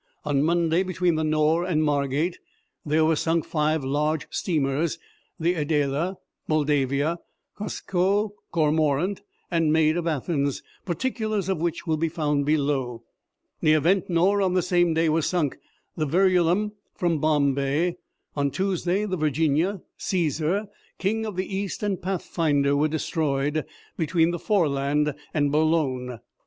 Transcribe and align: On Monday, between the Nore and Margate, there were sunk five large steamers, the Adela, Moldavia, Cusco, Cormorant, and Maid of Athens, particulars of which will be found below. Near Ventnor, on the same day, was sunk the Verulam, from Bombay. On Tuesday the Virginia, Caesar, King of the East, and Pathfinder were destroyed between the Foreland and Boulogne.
On 0.25 0.41
Monday, 0.41 0.81
between 0.81 1.13
the 1.13 1.23
Nore 1.23 1.63
and 1.63 1.83
Margate, 1.83 2.39
there 2.83 3.05
were 3.05 3.15
sunk 3.15 3.45
five 3.45 3.83
large 3.83 4.25
steamers, 4.31 4.97
the 5.39 5.53
Adela, 5.53 6.17
Moldavia, 6.47 7.19
Cusco, 7.55 8.33
Cormorant, 8.51 9.21
and 9.51 9.71
Maid 9.71 9.97
of 9.97 10.07
Athens, 10.07 10.63
particulars 10.85 11.49
of 11.49 11.59
which 11.59 11.85
will 11.85 11.97
be 11.97 12.09
found 12.09 12.47
below. 12.47 13.03
Near 13.61 13.79
Ventnor, 13.79 14.41
on 14.41 14.55
the 14.55 14.63
same 14.63 14.95
day, 14.95 15.07
was 15.07 15.27
sunk 15.27 15.57
the 15.95 16.07
Verulam, 16.07 16.71
from 16.95 17.19
Bombay. 17.19 17.97
On 18.35 18.49
Tuesday 18.49 19.05
the 19.05 19.17
Virginia, 19.17 19.81
Caesar, 19.97 20.65
King 20.97 21.27
of 21.27 21.35
the 21.35 21.45
East, 21.45 21.83
and 21.83 22.01
Pathfinder 22.01 22.75
were 22.75 22.87
destroyed 22.87 23.65
between 23.97 24.31
the 24.31 24.39
Foreland 24.39 25.13
and 25.31 25.51
Boulogne. 25.51 26.17